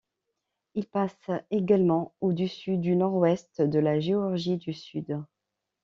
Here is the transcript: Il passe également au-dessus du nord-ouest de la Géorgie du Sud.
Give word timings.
Il 0.73 0.87
passe 0.87 1.29
également 1.51 2.15
au-dessus 2.21 2.77
du 2.77 2.95
nord-ouest 2.95 3.61
de 3.61 3.77
la 3.77 3.99
Géorgie 3.99 4.57
du 4.57 4.73
Sud. 4.73 5.23